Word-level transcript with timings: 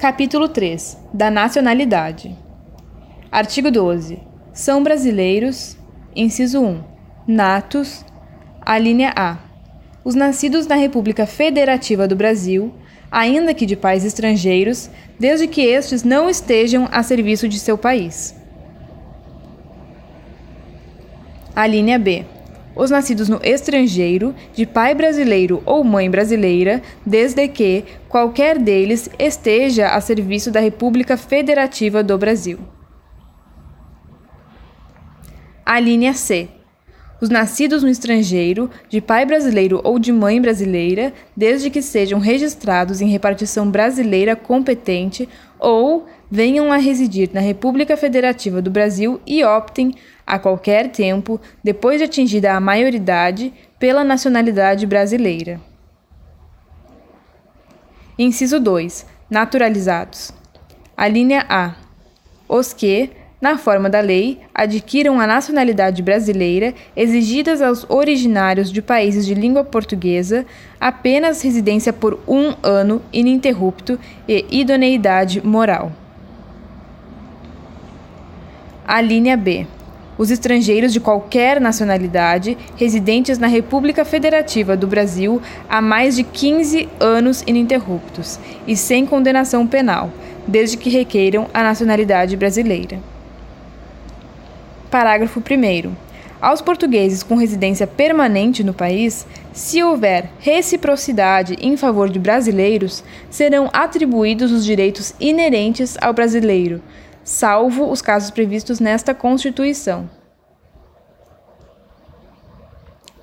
Capítulo 0.00 0.48
3 0.48 0.96
da 1.12 1.30
Nacionalidade. 1.30 2.34
Artigo 3.30 3.70
12. 3.70 4.18
São 4.50 4.82
brasileiros, 4.82 5.76
inciso 6.16 6.58
1, 6.58 6.82
natos, 7.28 8.02
a 8.62 8.78
linha 8.78 9.12
A. 9.14 9.36
Os 10.02 10.14
nascidos 10.14 10.66
na 10.66 10.74
República 10.74 11.26
Federativa 11.26 12.08
do 12.08 12.16
Brasil, 12.16 12.72
ainda 13.10 13.52
que 13.52 13.66
de 13.66 13.76
pais 13.76 14.02
estrangeiros, 14.02 14.88
desde 15.18 15.46
que 15.46 15.60
estes 15.60 16.02
não 16.02 16.30
estejam 16.30 16.88
a 16.90 17.02
serviço 17.02 17.46
de 17.46 17.58
seu 17.58 17.76
país. 17.76 18.34
A 21.54 21.66
linha 21.66 21.98
B 21.98 22.24
os 22.74 22.90
nascidos 22.90 23.28
no 23.28 23.40
estrangeiro, 23.42 24.34
de 24.54 24.64
pai 24.64 24.94
brasileiro 24.94 25.62
ou 25.66 25.82
mãe 25.82 26.10
brasileira, 26.10 26.82
desde 27.04 27.48
que 27.48 27.84
qualquer 28.08 28.58
deles 28.58 29.10
esteja 29.18 29.88
a 29.88 30.00
serviço 30.00 30.50
da 30.50 30.60
República 30.60 31.16
Federativa 31.16 32.02
do 32.02 32.16
Brasil. 32.16 32.58
A 35.64 35.78
linha 35.78 36.14
C. 36.14 36.48
Os 37.20 37.28
nascidos 37.28 37.82
no 37.82 37.88
estrangeiro, 37.88 38.70
de 38.88 39.00
pai 39.00 39.26
brasileiro 39.26 39.80
ou 39.84 39.98
de 39.98 40.10
mãe 40.10 40.40
brasileira, 40.40 41.12
desde 41.36 41.68
que 41.68 41.82
sejam 41.82 42.18
registrados 42.18 43.02
em 43.02 43.08
repartição 43.08 43.70
brasileira 43.70 44.34
competente 44.34 45.28
ou 45.58 46.06
venham 46.30 46.72
a 46.72 46.76
residir 46.76 47.30
na 47.32 47.40
República 47.40 47.96
Federativa 47.96 48.62
do 48.62 48.70
Brasil 48.70 49.20
e 49.26 49.42
optem 49.42 49.94
a 50.26 50.38
qualquer 50.38 50.90
tempo, 50.90 51.40
depois 51.64 51.98
de 51.98 52.04
atingida 52.04 52.52
a 52.52 52.60
maioridade, 52.60 53.52
pela 53.78 54.04
nacionalidade 54.04 54.86
brasileira. 54.86 55.60
Inciso 58.16 58.60
2. 58.60 59.06
Naturalizados. 59.28 60.32
A 60.96 61.08
linha 61.08 61.44
A. 61.48 61.74
Os 62.46 62.72
que, 62.72 63.10
na 63.40 63.56
forma 63.56 63.88
da 63.88 64.00
lei, 64.00 64.38
adquiram 64.54 65.18
a 65.18 65.26
nacionalidade 65.26 66.02
brasileira, 66.02 66.74
exigidas 66.94 67.62
aos 67.62 67.88
originários 67.88 68.70
de 68.70 68.82
países 68.82 69.24
de 69.24 69.34
língua 69.34 69.64
portuguesa, 69.64 70.44
apenas 70.78 71.40
residência 71.40 71.92
por 71.92 72.20
um 72.28 72.54
ano 72.62 73.00
ininterrupto 73.12 73.98
e 74.28 74.44
idoneidade 74.50 75.44
moral. 75.44 75.99
A 78.90 79.00
linha 79.00 79.36
B 79.36 79.68
os 80.18 80.32
estrangeiros 80.32 80.92
de 80.92 80.98
qualquer 80.98 81.60
nacionalidade 81.60 82.58
residentes 82.76 83.38
na 83.38 83.46
República 83.46 84.04
Federativa 84.04 84.76
do 84.76 84.88
Brasil 84.88 85.40
há 85.68 85.80
mais 85.80 86.16
de 86.16 86.24
15 86.24 86.88
anos 86.98 87.44
ininterruptos 87.46 88.40
e 88.66 88.76
sem 88.76 89.06
condenação 89.06 89.64
penal, 89.64 90.10
desde 90.44 90.76
que 90.76 90.90
requeiram 90.90 91.46
a 91.54 91.62
nacionalidade 91.62 92.36
brasileira. 92.36 92.98
Parágrafo 94.90 95.40
1. 95.40 95.92
Aos 96.42 96.60
portugueses 96.60 97.22
com 97.22 97.36
residência 97.36 97.86
permanente 97.86 98.64
no 98.64 98.74
país, 98.74 99.24
se 99.52 99.84
houver 99.84 100.30
reciprocidade 100.40 101.56
em 101.62 101.76
favor 101.76 102.08
de 102.08 102.18
brasileiros, 102.18 103.04
serão 103.30 103.70
atribuídos 103.72 104.50
os 104.50 104.64
direitos 104.64 105.14
inerentes 105.20 105.96
ao 106.00 106.12
brasileiro, 106.12 106.82
salvo 107.24 107.90
os 107.90 108.00
casos 108.02 108.30
previstos 108.30 108.80
nesta 108.80 109.14
Constituição. 109.14 110.08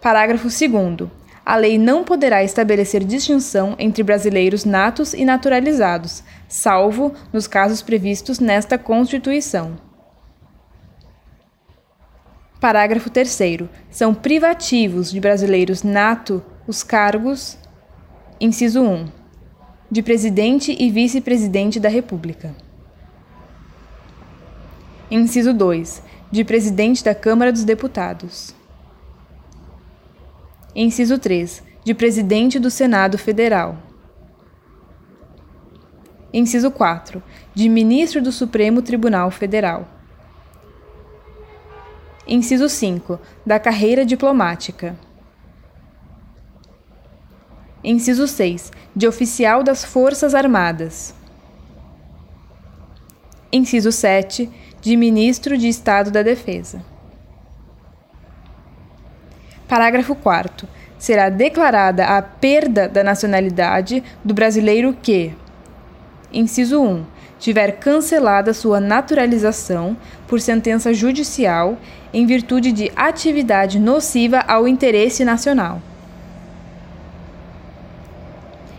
Parágrafo 0.00 0.48
2. 0.48 1.10
A 1.44 1.56
lei 1.56 1.76
não 1.76 2.04
poderá 2.04 2.42
estabelecer 2.42 3.04
distinção 3.04 3.74
entre 3.78 4.02
brasileiros 4.02 4.64
natos 4.64 5.12
e 5.12 5.24
naturalizados, 5.24 6.22
salvo 6.48 7.12
nos 7.32 7.46
casos 7.46 7.82
previstos 7.82 8.38
nesta 8.38 8.78
Constituição. 8.78 9.76
Parágrafo 12.60 13.10
3. 13.10 13.38
São 13.90 14.14
privativos 14.14 15.10
de 15.10 15.20
brasileiros 15.20 15.82
nato 15.82 16.44
os 16.66 16.84
cargos, 16.84 17.58
inciso 18.40 18.82
1, 18.82 19.08
de 19.90 20.00
presidente 20.00 20.76
e 20.78 20.90
vice-presidente 20.90 21.80
da 21.80 21.88
República. 21.88 22.54
Inciso 25.14 25.52
2. 25.52 26.02
De 26.30 26.42
presidente 26.42 27.04
da 27.04 27.14
Câmara 27.14 27.52
dos 27.52 27.64
Deputados. 27.64 28.54
Inciso 30.74 31.18
3. 31.18 31.62
De 31.84 31.92
presidente 31.92 32.58
do 32.58 32.70
Senado 32.70 33.18
Federal. 33.18 33.76
Inciso 36.32 36.70
4. 36.70 37.22
De 37.54 37.68
ministro 37.68 38.22
do 38.22 38.32
Supremo 38.32 38.80
Tribunal 38.80 39.30
Federal. 39.30 39.86
Inciso 42.26 42.66
5. 42.66 43.20
Da 43.44 43.60
carreira 43.60 44.06
diplomática. 44.06 44.96
Inciso 47.84 48.26
6. 48.26 48.72
De 48.96 49.06
oficial 49.06 49.62
das 49.62 49.84
Forças 49.84 50.34
Armadas. 50.34 51.14
Inciso 53.52 53.92
7 53.92 54.61
de 54.82 54.96
Ministro 54.96 55.56
de 55.56 55.68
Estado 55.68 56.10
da 56.10 56.22
Defesa. 56.22 56.82
Parágrafo 59.68 60.16
4. 60.16 60.68
Será 60.98 61.28
declarada 61.28 62.04
a 62.04 62.20
perda 62.20 62.88
da 62.88 63.04
nacionalidade 63.04 64.02
do 64.24 64.34
brasileiro 64.34 64.92
que, 65.00 65.32
inciso 66.32 66.82
1, 66.82 67.04
tiver 67.38 67.78
cancelada 67.78 68.52
sua 68.52 68.80
naturalização 68.80 69.96
por 70.26 70.40
sentença 70.40 70.92
judicial 70.92 71.78
em 72.12 72.26
virtude 72.26 72.72
de 72.72 72.90
atividade 72.96 73.78
nociva 73.78 74.40
ao 74.40 74.66
interesse 74.66 75.24
nacional. 75.24 75.80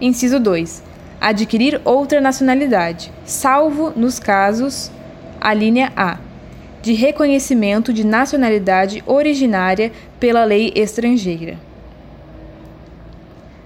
Inciso 0.00 0.40
2. 0.40 0.82
Adquirir 1.20 1.80
outra 1.84 2.20
nacionalidade, 2.20 3.12
salvo 3.24 3.92
nos 3.94 4.18
casos 4.18 4.90
a 5.44 5.52
linha 5.52 5.92
A, 5.94 6.16
de 6.80 6.94
reconhecimento 6.94 7.92
de 7.92 8.02
nacionalidade 8.02 9.04
originária 9.06 9.92
pela 10.18 10.42
lei 10.42 10.72
estrangeira. 10.74 11.58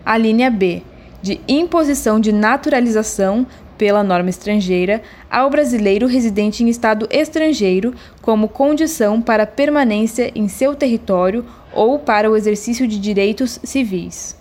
A 0.04 0.16
linha 0.16 0.50
B, 0.50 0.82
de 1.22 1.40
imposição 1.46 2.18
de 2.18 2.32
naturalização 2.32 3.46
pela 3.76 4.02
norma 4.02 4.28
estrangeira 4.28 5.00
ao 5.30 5.48
brasileiro 5.48 6.08
residente 6.08 6.64
em 6.64 6.68
estado 6.68 7.06
estrangeiro 7.12 7.94
como 8.20 8.48
condição 8.48 9.22
para 9.22 9.46
permanência 9.46 10.32
em 10.34 10.48
seu 10.48 10.74
território 10.74 11.46
ou 11.72 12.00
para 12.00 12.28
o 12.28 12.36
exercício 12.36 12.88
de 12.88 12.98
direitos 12.98 13.60
civis. 13.62 14.36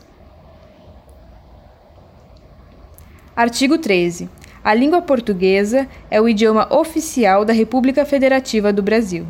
Artigo 3.35 3.77
13. 3.77 4.36
A 4.67 4.73
língua 4.73 5.01
portuguesa 5.01 5.87
é 6.11 6.19
o 6.19 6.27
idioma 6.27 6.67
oficial 6.75 7.45
da 7.45 7.53
República 7.53 8.03
Federativa 8.03 8.73
do 8.73 8.83
Brasil. 8.83 9.25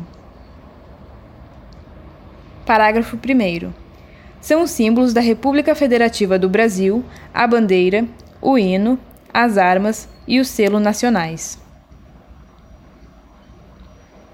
Parágrafo 2.66 3.16
1. 3.16 3.72
São 4.40 4.64
os 4.64 4.72
símbolos 4.72 5.12
da 5.12 5.20
República 5.20 5.76
Federativa 5.76 6.40
do 6.40 6.48
Brasil 6.48 7.04
a 7.32 7.46
bandeira, 7.46 8.04
o 8.42 8.58
hino, 8.58 8.98
as 9.32 9.56
armas 9.56 10.08
e 10.26 10.40
o 10.40 10.44
selo 10.44 10.80
nacionais. 10.80 11.56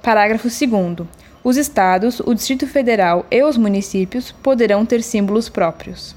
Parágrafo 0.02 0.48
2. 0.48 1.06
Os 1.44 1.58
estados, 1.58 2.20
o 2.20 2.32
Distrito 2.32 2.66
Federal 2.66 3.26
e 3.30 3.42
os 3.42 3.58
municípios 3.58 4.32
poderão 4.32 4.86
ter 4.86 5.02
símbolos 5.02 5.50
próprios. 5.50 6.16